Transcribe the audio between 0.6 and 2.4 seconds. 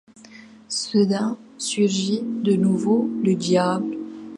Soudain surgit,